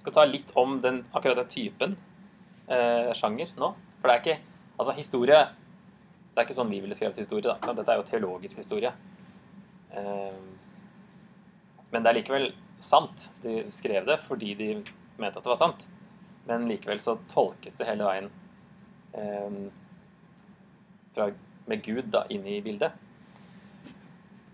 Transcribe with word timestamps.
skal 0.00 0.16
ta 0.16 0.24
litt 0.28 0.52
om 0.58 0.78
den, 0.84 1.02
akkurat 1.12 1.42
den 1.42 1.50
typen 1.52 1.96
eh, 2.68 3.10
sjanger 3.16 3.52
nå. 3.60 3.74
For 4.00 4.08
det 4.08 4.16
er 4.16 4.24
ikke 4.24 4.38
Altså, 4.80 4.94
historie 4.96 5.36
Det 6.30 6.40
er 6.40 6.46
ikke 6.46 6.56
sånn 6.56 6.70
vi 6.72 6.78
ville 6.80 6.96
skrevet 6.96 7.18
historie, 7.20 7.44
da. 7.44 7.58
Så 7.60 7.74
dette 7.76 7.92
er 7.92 7.98
jo 8.00 8.06
teologisk 8.08 8.62
historie. 8.62 8.94
Eh, 9.92 10.38
men 11.90 12.04
det 12.04 12.10
er 12.10 12.16
likevel 12.20 12.46
sant. 12.80 13.26
De 13.42 13.58
skrev 13.68 14.06
det 14.08 14.20
fordi 14.24 14.54
de 14.56 14.68
mente 15.20 15.36
at 15.36 15.44
det 15.44 15.52
var 15.52 15.60
sant. 15.60 15.84
Men 16.48 16.64
likevel 16.70 17.02
så 17.02 17.18
tolkes 17.28 17.76
det 17.76 17.90
hele 17.90 18.06
veien 18.06 18.30
eh, 19.12 19.58
fra, 21.12 21.28
med 21.68 21.84
Gud 21.84 22.08
da, 22.14 22.24
inn 22.32 22.46
i 22.48 22.60
bildet. 22.64 22.96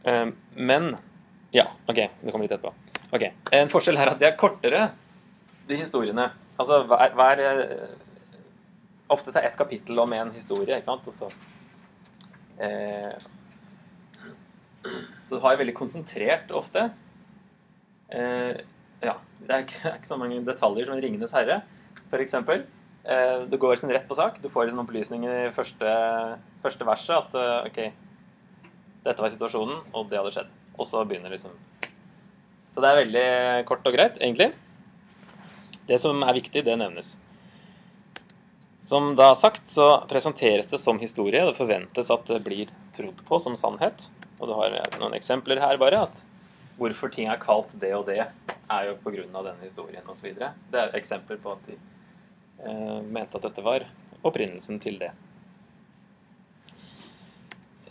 Eh, 0.09 0.27
men 0.57 0.95
Ja, 1.55 1.69
OK, 1.87 2.01
det 2.03 2.33
kommer 2.33 2.49
litt 2.49 2.57
etterpå. 2.57 2.75
Ok, 3.15 3.29
En 3.55 3.71
forskjell 3.71 4.01
er 4.03 4.11
at 4.11 4.19
de 4.21 4.27
er 4.27 4.41
kortere, 4.41 4.89
de 5.69 5.79
historiene. 5.81 6.31
Altså 6.59 6.83
hver, 6.89 7.15
hver 7.19 7.43
eh, 7.47 7.89
Ofte 9.13 9.31
så 9.31 9.39
er 9.39 9.45
ett 9.47 9.59
kapittel 9.59 10.01
om 10.03 10.13
en 10.17 10.33
historie, 10.35 10.75
ikke 10.75 10.89
sant. 10.89 11.07
Og 11.07 11.15
så, 11.15 11.29
eh, 12.59 13.15
så 15.29 15.39
har 15.43 15.55
jeg 15.55 15.61
veldig 15.61 15.77
konsentrert 15.79 16.51
ofte. 16.51 16.89
Eh, 18.11 18.59
ja, 19.05 19.15
det 19.39 19.53
er, 19.53 19.63
ikke, 19.63 19.93
ikke, 19.93 20.09
så 20.09 20.19
mange 20.19 20.41
detaljer 20.47 20.89
som 20.89 20.99
'Ringenes 20.99 21.35
herre', 21.37 21.63
f.eks. 22.11 22.35
Eh, 22.35 23.47
det 23.47 23.61
går 23.63 23.79
sånn 23.79 23.95
rett 23.95 24.09
på 24.09 24.19
sak. 24.19 24.43
Du 24.43 24.51
får 24.51 24.67
liksom 24.67 24.83
opplysninger 24.83 25.47
i 25.47 25.55
første, 25.55 25.95
første 26.65 26.87
verset 26.89 27.17
at 27.17 27.39
eh, 27.39 27.71
OK, 27.71 27.81
dette 29.07 29.23
var 29.23 29.31
situasjonen, 29.31 29.85
og 29.95 30.11
det 30.11 30.19
hadde 30.19 30.35
skjedd. 30.35 30.55
Og 30.77 30.87
så 30.89 31.05
begynner 31.07 31.31
liksom 31.31 31.55
Så 32.69 32.83
det 32.83 32.89
er 32.91 33.05
veldig 33.05 33.29
kort 33.71 33.87
og 33.87 33.95
greit, 33.95 34.19
egentlig. 34.21 34.51
Det 35.87 35.99
som 36.03 36.23
er 36.27 36.37
viktig, 36.37 36.65
det 36.67 36.77
nevnes. 36.81 37.15
Som 38.87 39.15
da 39.19 39.33
sagt, 39.35 39.67
så 39.67 39.89
presenteres 40.11 40.69
det 40.71 40.79
som 40.79 40.99
historie. 40.99 41.45
Det 41.47 41.59
forventes 41.59 42.11
at 42.11 42.27
det 42.31 42.41
blir 42.47 42.71
trodd 42.97 43.23
på 43.27 43.39
som 43.43 43.57
sannhet. 43.59 44.09
Og 44.39 44.51
du 44.51 44.55
har 44.59 44.75
noen 45.01 45.17
eksempler 45.17 45.59
her, 45.63 45.79
bare. 45.81 46.07
at 46.07 46.25
Hvorfor 46.77 47.11
ting 47.11 47.31
er 47.33 47.41
kalt 47.41 47.73
det 47.81 47.95
og 47.97 48.05
det, 48.07 48.27
er 48.71 48.89
jo 48.91 48.97
pga. 49.03 49.25
denne 49.33 49.63
historien 49.63 50.07
osv. 50.11 50.35
Det 50.37 50.81
er 50.81 50.97
eksempler 50.99 51.39
på 51.43 51.55
at 51.55 51.71
de 51.71 51.77
eh, 51.77 53.01
mente 53.03 53.39
at 53.39 53.47
dette 53.49 53.65
var 53.65 53.87
opprinnelsen 54.27 54.81
til 54.83 54.99
det. 55.01 55.13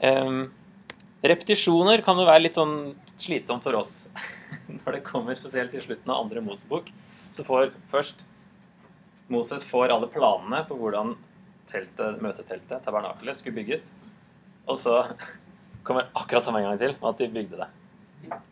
Um, 0.03 0.51
repetisjoner 1.23 2.03
kan 2.05 2.19
jo 2.19 2.27
være 2.27 2.43
litt 2.43 2.59
sånn 2.59 2.93
slitsomt 3.17 3.63
for 3.63 3.79
oss 3.79 3.93
når 4.83 4.97
det 4.97 5.05
kommer 5.07 5.39
spesielt 5.39 5.73
i 5.73 5.83
slutten 5.83 6.11
av 6.11 6.25
andre 6.25 6.43
Mosebok. 6.45 6.91
Så 7.35 7.43
får 7.43 7.73
først 7.91 8.23
Moses 9.27 9.65
får 9.65 9.91
alle 9.91 10.07
planene 10.13 10.61
på 10.69 10.77
hvordan 10.79 11.15
teltet, 11.69 12.21
møteteltet, 12.21 12.83
tabernakelet, 12.85 13.39
skulle 13.39 13.57
bygges. 13.57 13.89
Og 14.69 14.77
så 14.79 15.01
kommer 15.85 16.07
akkurat 16.13 16.45
samme 16.45 16.61
en 16.61 16.69
gang 16.69 16.79
til 16.81 16.95
at 16.95 17.21
de 17.21 17.29
bygde 17.33 17.59
det. 17.63 17.69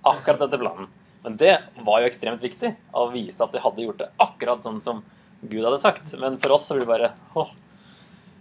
Akkurat 0.06 0.42
etter 0.42 0.61
planen. 0.61 0.89
Men 1.23 1.38
det 1.39 1.54
var 1.86 2.02
jo 2.02 2.09
ekstremt 2.09 2.44
viktig 2.44 2.73
å 2.92 3.08
vise 3.14 3.44
at 3.45 3.54
de 3.54 3.61
hadde 3.64 3.86
gjort 3.86 4.02
det 4.02 4.09
akkurat 4.22 4.66
sånn 4.66 4.81
som 4.84 5.04
Gud 5.44 5.64
hadde 5.64 5.80
sagt. 5.80 6.11
Men 6.20 6.39
for 6.42 6.58
oss 6.58 6.67
så 6.67 6.76
blir 6.76 6.88
det 6.88 6.92
bare 6.92 7.14
åh. 7.39 7.54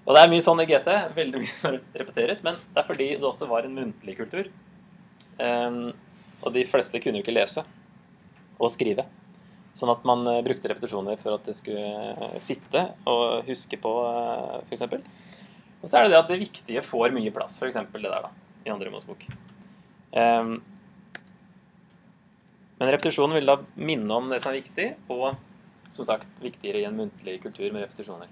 Og 0.03 0.17
det 0.17 0.25
er 0.25 0.33
mye 0.33 0.43
sånn 0.43 0.65
i 0.65 0.67
GT, 0.67 0.89
veldig 1.15 1.45
mye 1.45 1.59
som 1.61 1.77
repeteres, 1.95 2.41
men 2.43 2.57
det 2.73 2.83
er 2.83 2.89
fordi 2.89 3.13
det 3.13 3.29
også 3.29 3.47
var 3.47 3.69
en 3.69 3.77
muntlig 3.77 4.17
kultur. 4.19 4.49
Um, 5.39 5.93
og 6.43 6.57
de 6.57 6.65
fleste 6.67 6.99
kunne 6.99 7.21
jo 7.21 7.27
ikke 7.27 7.37
lese 7.37 7.63
og 8.59 8.73
skrive. 8.75 9.07
Sånn 9.77 9.93
at 9.93 10.03
man 10.09 10.27
uh, 10.29 10.43
brukte 10.45 10.69
repetisjoner 10.69 11.21
for 11.21 11.39
at 11.39 11.47
det 11.49 11.57
skulle 11.57 11.85
uh, 12.19 12.37
sitte 12.43 12.85
og 13.09 13.47
huske 13.49 13.79
på, 13.81 13.93
uh, 14.05 14.59
f.eks. 14.69 14.85
Og 15.83 15.87
så 15.89 15.99
er 15.99 16.05
det 16.05 16.13
det 16.13 16.21
at 16.21 16.29
det 16.31 16.43
viktige 16.43 16.85
får 16.85 17.15
mye 17.17 17.33
plass, 17.35 17.57
f.eks. 17.59 17.81
det 17.95 18.05
der 18.05 18.29
da, 18.29 18.33
i 18.67 18.73
andre 18.75 18.93
Mosebok. 18.93 19.25
Um, 20.13 20.59
men 22.83 22.91
repetisjonen 22.91 23.39
vil 23.39 23.49
da 23.49 23.61
minne 23.79 24.15
om 24.19 24.29
det 24.31 24.43
som 24.43 24.53
er 24.53 24.61
viktig, 24.61 24.89
og 25.13 25.37
som 25.93 26.09
sagt 26.09 26.41
viktigere 26.43 26.81
i 26.81 26.87
en 26.89 26.97
muntlig 26.99 27.37
kultur 27.43 27.69
med 27.71 27.85
repetisjoner. 27.85 28.31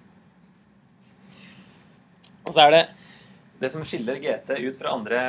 Og 2.46 2.54
så 2.54 2.64
er 2.64 2.74
det 2.74 2.84
det 3.60 3.68
som 3.70 3.84
skiller 3.84 4.18
GT 4.18 4.54
ut 4.58 4.78
fra 4.80 4.94
andre 4.96 5.20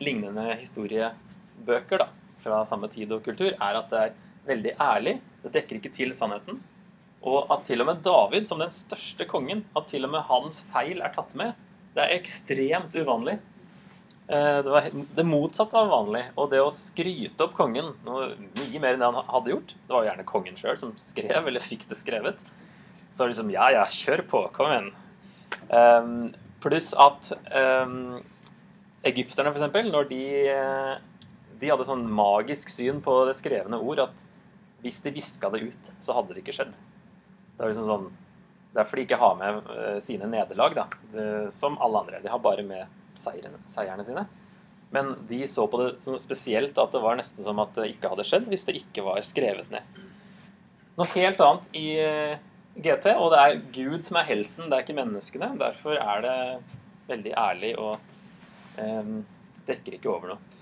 lignende 0.00 0.56
historiebøker 0.56 2.00
da, 2.00 2.08
fra 2.40 2.62
samme 2.66 2.88
tid 2.92 3.12
og 3.14 3.22
kultur, 3.26 3.52
er 3.52 3.78
at 3.78 3.92
det 3.92 4.00
er 4.00 4.16
veldig 4.48 4.72
ærlig. 4.80 5.14
Det 5.44 5.52
dekker 5.54 5.78
ikke 5.78 5.92
til 5.94 6.14
sannheten. 6.16 6.60
Og 7.24 7.48
at 7.52 7.64
til 7.68 7.80
og 7.80 7.88
med 7.88 8.02
David, 8.04 8.48
som 8.48 8.60
den 8.60 8.72
største 8.72 9.24
kongen, 9.28 9.64
at 9.76 9.88
til 9.88 10.04
og 10.04 10.12
med 10.12 10.26
hans 10.28 10.60
feil 10.72 11.00
er 11.04 11.12
tatt 11.14 11.32
med, 11.38 11.54
det 11.94 12.04
er 12.04 12.16
ekstremt 12.18 12.96
uvanlig. 12.96 13.38
Eh, 14.26 14.58
det, 14.64 14.70
var, 14.70 14.88
det, 14.92 15.24
motsatte 15.28 15.76
var 15.76 15.90
vanlig. 15.92 16.24
Og 16.40 16.50
det 16.52 16.60
å 16.64 16.72
skryte 16.72 17.46
opp 17.46 17.56
kongen 17.56 17.92
noe 18.06 18.32
mye 18.58 18.82
mer 18.82 18.96
enn 18.96 19.04
det 19.04 19.10
han 19.10 19.32
hadde 19.32 19.52
gjort 19.52 19.74
Det 19.76 19.92
var 19.92 20.04
jo 20.04 20.08
gjerne 20.10 20.28
kongen 20.28 20.60
sjøl 20.60 20.78
som 20.80 20.94
skrev, 21.00 21.48
eller 21.48 21.64
fikk 21.64 21.88
det 21.90 22.00
skrevet. 22.00 22.46
Så 23.14 23.28
liksom 23.28 23.52
Ja, 23.54 23.70
ja, 23.72 23.84
kjør 23.88 24.24
på. 24.30 24.44
Kom 24.56 24.72
igjen. 24.72 24.92
Um, 25.70 26.14
pluss 26.64 26.90
at 26.98 27.30
um, 27.52 28.22
egypterne, 29.06 29.52
f.eks., 29.52 29.90
når 29.92 30.08
de, 30.10 30.22
de 31.60 31.70
hadde 31.70 31.86
sånn 31.88 32.04
magisk 32.10 32.72
syn 32.72 33.00
på 33.04 33.20
det 33.28 33.36
skrevne 33.38 33.78
ord 33.78 34.06
at 34.08 34.24
hvis 34.84 35.00
de 35.04 35.14
viska 35.16 35.50
det 35.54 35.64
ut, 35.70 35.90
så 36.04 36.16
hadde 36.16 36.34
det 36.34 36.44
ikke 36.44 36.54
skjedd. 36.58 36.76
Det 37.54 37.64
er 37.64 37.72
liksom 37.72 37.88
sånn 37.88 38.12
Derfor 38.74 38.98
de 38.98 39.04
ikke 39.04 39.20
har 39.20 39.36
med 39.38 39.68
uh, 39.70 39.98
sine 40.02 40.26
nederlag, 40.26 40.72
da. 40.74 40.84
Det, 41.12 41.24
som 41.54 41.76
alle 41.78 42.00
andre. 42.02 42.18
De 42.24 42.30
har 42.32 42.40
bare 42.42 42.64
med 42.66 42.88
seierne, 43.14 43.60
seierne 43.70 44.02
sine. 44.02 44.24
Men 44.90 45.12
de 45.28 45.44
så 45.46 45.68
på 45.70 45.78
det 45.78 45.92
som 46.02 46.16
spesielt 46.18 46.78
at 46.82 46.90
det 46.90 47.02
var 47.04 47.14
nesten 47.18 47.46
som 47.46 47.60
at 47.62 47.70
det 47.78 47.92
ikke 47.92 48.10
hadde 48.10 48.26
skjedd 48.26 48.48
hvis 48.50 48.66
det 48.66 48.76
ikke 48.80 49.04
var 49.06 49.22
skrevet 49.26 49.70
ned. 49.70 50.02
Noe 50.98 51.06
helt 51.14 51.40
annet 51.42 51.70
i 51.78 51.86
eh, 52.02 52.42
GT, 52.74 53.08
og 53.14 53.30
det 53.30 53.40
er 53.40 53.62
Gud 53.74 54.06
som 54.06 54.18
er 54.20 54.28
helten, 54.28 54.68
det 54.68 54.76
er 54.76 54.84
ikke 54.84 54.98
menneskene. 54.98 55.52
Derfor 55.58 55.98
er 55.98 56.26
det 56.26 56.36
veldig 57.10 57.34
ærlig 57.38 57.72
og 57.78 57.96
eh, 58.82 59.14
dekker 59.66 59.98
ikke 59.98 60.12
over 60.12 60.34
noe. 60.34 60.53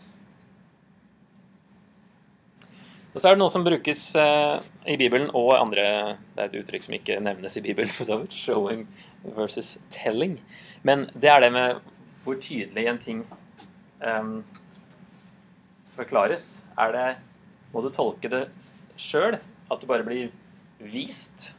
Og 3.12 3.20
så 3.20 3.28
er 3.28 3.34
det 3.34 3.42
noe 3.42 3.52
som 3.52 3.64
brukes 3.64 4.02
eh, 4.16 4.58
i 4.88 4.96
Bibelen 4.96 5.28
og 5.36 5.52
andre 5.58 5.84
Det 6.32 6.40
er 6.40 6.46
et 6.48 6.58
uttrykk 6.62 6.86
som 6.86 6.94
ikke 6.96 7.18
nevnes 7.20 7.58
i 7.60 7.64
Bibelen, 7.64 7.92
for 7.92 8.08
så 8.08 8.16
vidt. 8.22 8.32
Showing 8.32 8.86
versus 9.36 9.76
telling. 9.92 10.38
Men 10.82 11.06
det 11.14 11.30
er 11.30 11.44
det 11.44 11.52
med 11.52 11.82
hvor 12.24 12.38
tydelig 12.40 12.86
en 12.86 13.00
ting 13.02 13.24
um, 14.00 14.44
forklares. 15.92 16.64
Er 16.78 16.94
det 16.96 17.08
Må 17.72 17.82
du 17.82 17.90
tolke 17.92 18.30
det 18.32 18.46
sjøl? 19.00 19.38
At 19.72 19.82
du 19.82 19.88
bare 19.90 20.06
blir 20.06 20.32
vist 20.78 21.52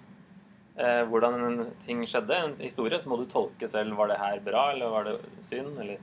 uh, 0.80 1.04
hvordan 1.10 1.38
en 1.38 1.62
ting 1.86 2.02
skjedde, 2.08 2.34
en 2.34 2.58
historie, 2.58 3.00
så 3.00 3.12
må 3.12 3.20
du 3.22 3.28
tolke 3.30 3.70
selv 3.70 3.98
var 3.98 4.10
det 4.10 4.20
her 4.22 4.42
bra, 4.46 4.72
eller 4.74 4.94
var 4.94 5.10
det 5.10 5.16
synd, 5.44 5.78
eller 5.78 6.02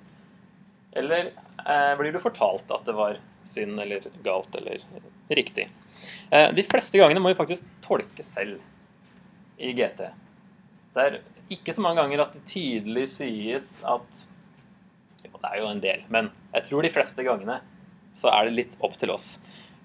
Eller 0.92 1.32
uh, 1.66 1.94
blir 1.98 2.12
du 2.12 2.22
fortalt 2.22 2.70
at 2.70 2.86
det 2.86 2.94
var 2.98 3.18
synd 3.48 3.80
eller 3.82 4.06
galt 4.24 4.54
eller 4.58 4.82
riktig? 5.28 5.68
Uh, 6.32 6.48
de 6.56 6.64
fleste 6.66 7.00
gangene 7.00 7.22
må 7.22 7.32
vi 7.32 7.38
faktisk 7.38 7.66
tolke 7.84 8.24
selv 8.26 8.60
i 9.60 9.72
GT. 9.76 10.06
Det 10.94 11.06
er 11.06 11.20
ikke 11.52 11.74
så 11.74 11.84
mange 11.84 12.00
ganger 12.02 12.24
at 12.24 12.36
det 12.36 12.46
tydelig 12.48 13.08
sies 13.14 13.72
at 13.86 14.26
det 15.40 15.48
er 15.48 15.60
jo 15.62 15.70
en 15.70 15.80
del, 15.82 16.02
men 16.12 16.28
jeg 16.52 16.66
tror 16.68 16.84
de 16.84 16.92
fleste 16.92 17.24
gangene 17.24 17.60
så 18.16 18.30
er 18.32 18.48
det 18.48 18.56
litt 18.56 18.74
opp 18.84 18.96
til 19.00 19.12
oss. 19.14 19.34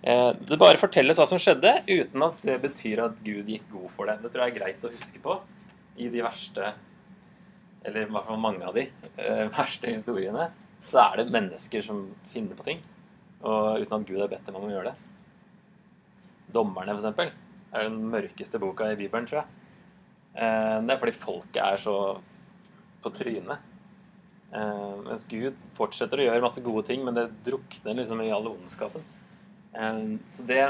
Eh, 0.06 0.32
det 0.48 0.60
bare 0.62 0.80
fortelles 0.82 1.20
hva 1.20 1.28
som 1.30 1.40
skjedde, 1.42 1.72
uten 1.88 2.26
at 2.26 2.42
det 2.46 2.58
betyr 2.64 3.04
at 3.06 3.22
Gud 3.26 3.48
gikk 3.50 3.70
god 3.72 3.88
for 3.94 4.10
det. 4.10 4.20
Det 4.24 4.34
tror 4.34 4.46
jeg 4.46 4.54
er 4.54 4.60
greit 4.60 4.86
å 4.86 4.92
huske 4.92 5.22
på 5.24 5.38
i 6.02 6.10
de 6.12 6.24
verste, 6.26 6.74
eller 7.86 8.04
i 8.04 8.12
hvert 8.12 8.28
fall 8.28 8.42
mange 8.42 8.68
av 8.68 8.76
de 8.76 8.88
eh, 8.90 9.46
verste 9.56 9.94
historiene. 9.94 10.50
Så 10.86 11.00
er 11.02 11.22
det 11.22 11.34
mennesker 11.34 11.86
som 11.86 12.04
finner 12.30 12.58
på 12.58 12.68
ting, 12.68 12.84
og 13.46 13.82
uten 13.82 14.00
at 14.00 14.08
Gud 14.10 14.22
har 14.22 14.32
bedt 14.32 14.48
dem 14.48 14.58
om 14.60 14.66
å 14.68 14.72
gjøre 14.74 14.92
det. 14.92 14.96
Dommerne, 16.56 16.98
f.eks., 16.98 17.38
er 17.76 17.88
den 17.90 18.10
mørkeste 18.12 18.62
boka 18.62 18.88
i 18.92 18.98
Bibelen, 19.00 19.28
tror 19.30 19.42
jeg. 19.44 19.62
Eh, 20.36 20.78
det 20.86 20.94
er 20.94 21.00
fordi 21.02 21.16
folket 21.16 21.62
er 21.64 21.80
så 21.82 21.96
på 23.04 23.12
trynet 23.16 23.72
Uh, 24.56 25.02
mens 25.04 25.26
Gud 25.28 25.56
fortsetter 25.76 26.22
å 26.22 26.28
gjøre 26.30 26.44
masse 26.46 26.62
gode 26.64 26.86
ting, 26.88 27.02
men 27.04 27.18
det 27.18 27.26
drukner 27.44 27.98
liksom 27.98 28.22
i 28.24 28.32
all 28.32 28.48
ondskapen. 28.54 29.04
Uh, 29.76 30.16
så 30.32 30.48
det 30.48 30.66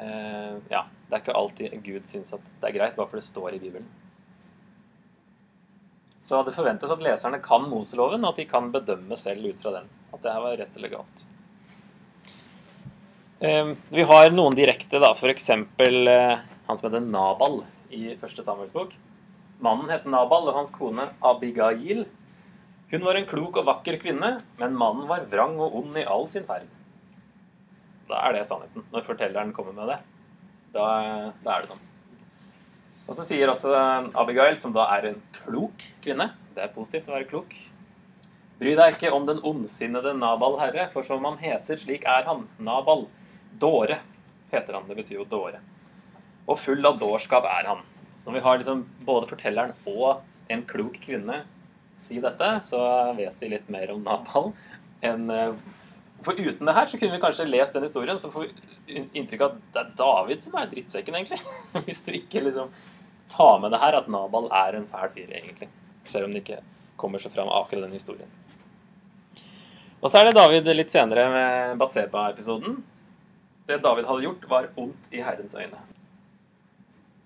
Ja, 0.00 0.86
det 0.88 1.12
er 1.12 1.20
ikke 1.20 1.34
alltid 1.36 1.74
Gud 1.84 2.06
syns 2.08 2.30
at 2.32 2.44
det 2.62 2.70
er 2.70 2.72
greit, 2.78 2.94
bare 2.96 3.10
for 3.10 3.20
det 3.20 3.24
står 3.26 3.52
i 3.52 3.58
Bibelen. 3.60 3.84
Så 6.30 6.44
det 6.46 6.52
forventes 6.54 6.92
at 6.94 7.00
leserne 7.02 7.40
kan 7.42 7.64
Moseloven, 7.66 8.22
og 8.22 8.36
at 8.36 8.36
de 8.38 8.44
kan 8.46 8.68
bedømme 8.70 9.16
selv 9.18 9.48
ut 9.50 9.58
fra 9.58 9.72
den. 9.80 9.88
At 10.14 10.20
det 10.22 10.30
her 10.30 10.44
var 10.44 10.52
rett 10.60 10.76
eller 10.78 10.92
galt. 10.92 11.22
Eh, 13.42 13.72
vi 13.90 14.04
har 14.06 14.30
noen 14.30 14.54
direkte, 14.54 15.00
da. 15.02 15.10
F.eks. 15.10 15.48
Eh, 15.50 16.44
han 16.68 16.78
som 16.78 16.86
heter 16.86 17.02
Nabal 17.02 17.64
i 17.90 18.14
første 18.20 18.46
Samuelsbok. 18.46 18.94
Mannen 19.58 19.90
het 19.90 20.06
Nabal, 20.06 20.46
og 20.46 20.60
hans 20.60 20.70
kone 20.70 21.08
Abigail. 21.32 22.06
Hun 22.94 23.10
var 23.10 23.18
en 23.18 23.26
klok 23.26 23.58
og 23.58 23.66
vakker 23.66 23.98
kvinne, 23.98 24.36
men 24.62 24.78
mannen 24.78 25.10
var 25.10 25.26
vrang 25.34 25.58
og 25.58 25.80
ond 25.82 25.98
i 25.98 26.06
all 26.06 26.30
sin 26.30 26.46
ferd. 26.46 26.70
Da 28.06 28.22
er 28.28 28.38
det 28.38 28.46
sannheten, 28.46 28.86
når 28.94 29.10
fortelleren 29.10 29.50
kommer 29.56 29.74
med 29.74 29.96
det. 29.96 30.02
Da, 30.78 30.84
da 31.42 31.56
er 31.56 31.66
det 31.66 31.74
sånn. 31.74 31.86
Og 33.10 33.16
så 33.18 33.26
sier 33.26 33.50
også 33.50 33.74
Abigail, 34.22 34.54
som 34.54 34.70
da 34.74 34.86
er 34.94 35.08
en 35.08 35.16
klok 35.40 35.82
kvinne 36.04 36.28
Det 36.54 36.62
er 36.62 36.74
positivt 36.74 37.08
å 37.10 37.16
være 37.16 37.26
klok. 37.32 37.56
Bry 38.60 38.76
deg 38.78 38.94
ikke 38.94 39.10
om 39.16 39.24
den 39.26 39.40
ondsinnede 39.46 40.12
Nabal, 40.14 40.54
herre, 40.60 40.84
for 40.92 41.02
som 41.06 41.24
han 41.26 41.38
heter, 41.40 41.80
slik 41.80 42.06
er 42.06 42.26
han. 42.28 42.44
Nabal. 42.62 43.08
Dåre 43.58 43.98
heter 44.52 44.76
han. 44.76 44.86
Det 44.86 44.98
betyr 45.00 45.16
jo 45.16 45.26
dåre. 45.26 45.58
Og 46.46 46.60
full 46.60 46.86
av 46.86 47.00
dårskap 47.00 47.48
er 47.50 47.66
han. 47.72 47.82
Så 48.14 48.28
når 48.28 48.36
vi 48.36 48.44
har 48.44 48.60
liksom 48.60 48.84
både 49.08 49.30
fortelleren 49.30 49.74
og 49.90 50.22
en 50.52 50.62
klok 50.68 51.00
kvinne 51.02 51.40
si 51.96 52.20
dette, 52.22 52.52
så 52.62 52.80
vet 53.18 53.42
vi 53.42 53.50
litt 53.56 53.66
mer 53.72 53.90
om 53.90 54.04
Nabal 54.06 54.52
enn 55.06 55.30
eh, 55.34 55.56
For 56.20 56.36
uten 56.36 56.68
det 56.68 56.76
her 56.76 56.86
så 56.86 56.98
kunne 57.00 57.16
vi 57.16 57.22
kanskje 57.22 57.48
lest 57.48 57.74
den 57.74 57.86
historien, 57.86 58.18
så 58.20 58.28
får 58.30 58.46
vi 58.46 59.04
inntrykk 59.16 59.44
av 59.46 59.54
at 59.54 59.60
det 59.72 59.82
er 59.82 59.92
David 59.96 60.42
som 60.44 60.58
er 60.60 60.68
drittsekken, 60.68 61.16
egentlig. 61.16 61.40
Hvis 61.88 62.04
du 62.04 62.10
ikke 62.12 62.42
liksom 62.44 62.68
tar 63.30 63.58
med 63.62 63.72
det 63.74 63.80
her 63.82 63.96
at 63.98 64.08
Nabal 64.10 64.48
er 64.52 64.76
en 64.78 64.88
fæl 64.90 65.10
fyr, 65.14 65.30
egentlig. 65.30 65.68
Selv 66.04 66.26
om 66.26 66.34
det 66.34 66.44
ikke 66.44 66.60
kommer 67.00 67.22
seg 67.22 67.32
fram 67.34 67.50
akkurat 67.52 67.86
den 67.86 67.96
historien. 67.96 68.30
Og 70.00 70.08
så 70.08 70.20
er 70.20 70.28
det 70.28 70.38
David 70.38 70.68
litt 70.72 70.92
senere 70.92 71.26
med 71.32 71.80
Batseba-episoden. 71.80 72.78
Det 73.68 73.82
David 73.84 74.08
hadde 74.08 74.24
gjort, 74.24 74.46
var 74.48 74.70
ondt 74.80 75.10
i 75.12 75.20
Herrens 75.22 75.54
øyne. 75.54 75.80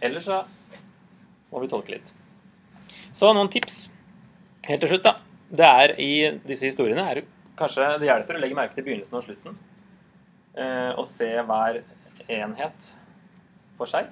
Ellers 0.05 0.27
så 0.27 0.43
må 1.53 1.62
vi 1.62 1.71
tolke 1.71 1.95
litt. 1.95 2.11
Så 3.15 3.31
noen 3.33 3.50
tips 3.53 3.87
helt 4.67 4.83
til 4.83 4.91
slutt. 4.91 5.07
da. 5.07 5.15
Det 5.55 5.67
er 5.69 5.95
I 6.03 6.12
disse 6.47 6.67
historiene 6.67 7.05
er 7.11 7.23
kanskje 7.59 7.93
det 8.03 8.09
hjelper 8.09 8.39
å 8.39 8.43
legge 8.43 8.59
merke 8.59 8.75
til 8.75 8.87
begynnelsen 8.89 9.21
og 9.21 9.27
slutten. 9.27 9.59
Eh, 10.59 10.91
og 10.99 11.07
se 11.07 11.31
hver 11.47 11.81
enhet 12.27 12.91
for 13.79 13.91
seg. 13.91 14.11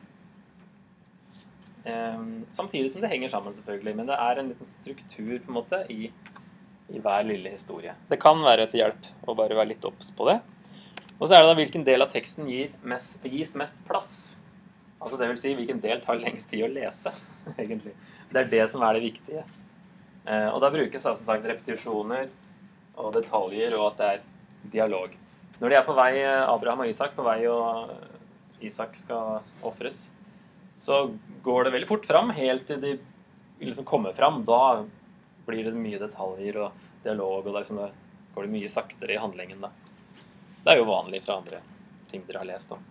Eh, 1.84 2.20
samtidig 2.54 2.92
som 2.92 3.02
det 3.02 3.10
henger 3.12 3.32
sammen, 3.32 3.54
selvfølgelig. 3.54 3.96
Men 3.98 4.10
det 4.10 4.18
er 4.18 4.38
en 4.38 4.52
liten 4.52 4.68
struktur 4.68 5.38
på 5.38 5.50
en 5.50 5.58
måte 5.60 5.84
i 5.90 6.12
i 6.92 7.00
hver 7.00 7.24
lille 7.26 7.52
historie. 7.52 7.94
Det 8.10 8.20
kan 8.20 8.42
være 8.44 8.66
til 8.70 8.82
hjelp 8.82 9.08
å 9.28 9.36
bare 9.38 9.56
være 9.56 9.72
litt 9.72 9.86
obs 9.88 10.10
på 10.16 10.28
det. 10.28 10.38
Og 11.18 11.28
så 11.28 11.36
er 11.36 11.42
det 11.42 11.50
da 11.52 11.56
hvilken 11.58 11.86
del 11.86 12.04
av 12.04 12.12
teksten 12.12 12.48
mest, 12.88 13.24
gis 13.24 13.54
mest 13.58 13.78
plass. 13.88 14.12
Altså 15.02 15.18
det 15.18 15.30
vil 15.30 15.40
si 15.40 15.54
hvilken 15.58 15.80
del 15.82 16.02
tar 16.02 16.20
lengst 16.20 16.50
tid 16.50 16.66
å 16.66 16.72
lese, 16.72 17.12
egentlig. 17.62 17.94
Det 18.32 18.42
er 18.42 18.52
det 18.52 18.64
som 18.72 18.84
er 18.86 18.98
det 18.98 19.06
viktige. 19.06 19.44
Eh, 20.26 20.48
og 20.50 20.60
da 20.62 20.70
brukes 20.74 21.06
da 21.06 21.14
som 21.16 21.26
sagt 21.26 21.46
repetisjoner 21.48 22.28
og 23.00 23.12
detaljer, 23.16 23.76
og 23.78 23.92
at 23.92 24.00
det 24.00 24.10
er 24.10 24.24
dialog. 24.76 25.14
Når 25.60 25.70
de 25.70 25.78
er 25.78 25.86
på 25.86 25.96
vei, 25.96 26.10
Abraham 26.26 26.84
og 26.84 26.90
Isak 26.90 27.14
på 27.16 27.24
vei, 27.26 27.40
og 27.50 28.62
Isak 28.62 28.98
skal 28.98 29.40
ofres, 29.66 30.04
så 30.82 31.14
går 31.42 31.64
det 31.64 31.70
veldig 31.76 31.88
fort 31.88 32.06
fram, 32.06 32.30
helt 32.34 32.66
til 32.66 32.80
de 32.82 32.96
liksom 33.62 33.84
kommer 33.86 34.12
fram. 34.12 34.40
Da 34.44 34.82
blir 35.46 35.64
det 35.68 35.74
mye 35.78 36.00
detaljer 36.00 36.58
og 36.64 36.80
dialog, 37.04 37.46
og 37.46 37.54
liksom, 37.54 37.78
da 37.78 38.34
går 38.34 38.48
det 38.48 38.54
mye 38.56 38.70
saktere 38.72 39.14
i 39.14 39.20
handlingen. 39.22 39.62
Da. 39.62 39.70
Det 40.64 40.72
er 40.72 40.80
jo 40.80 40.88
vanlig 40.90 41.22
fra 41.22 41.38
andre 41.38 41.60
ting 42.10 42.24
dere 42.26 42.42
har 42.42 42.50
lest 42.50 42.74
om. 42.74 42.82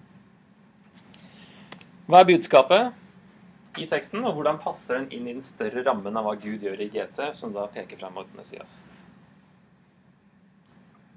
Hva 2.08 2.22
er 2.22 2.30
budskapet 2.32 3.80
i 3.80 3.90
teksten, 3.92 4.24
og 4.24 4.40
hvordan 4.40 4.62
passer 4.64 5.02
den 5.02 5.12
inn 5.12 5.28
i 5.28 5.36
den 5.36 5.44
større 5.44 5.84
rammen 5.84 6.16
av 6.16 6.30
hva 6.30 6.38
Gud 6.40 6.64
gjør 6.64 6.80
i 6.84 6.90
GT, 6.96 7.22
som 7.36 7.52
da 7.56 7.68
peker 7.76 8.00
fram 8.00 8.16
mot 8.16 8.32
Messias? 8.40 8.80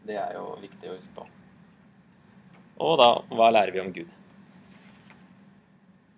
Det 0.05 0.19
er 0.19 0.35
jo 0.41 0.59
viktig 0.59 0.91
å 0.91 0.99
huske 0.99 1.15
på. 1.23 1.31
Og 2.83 2.99
da, 2.99 3.09
hva 3.31 3.55
lærer 3.55 3.75
vi 3.75 3.87
om 3.87 3.95
Gud? 3.95 4.11